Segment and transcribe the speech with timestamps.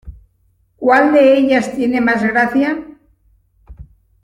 [0.77, 2.75] ¿Cuál de ellas tiene más gracia?